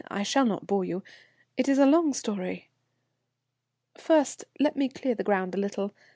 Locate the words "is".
1.69-1.77